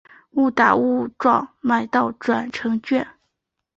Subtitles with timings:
[0.31, 3.07] 误打误撞买到转乘券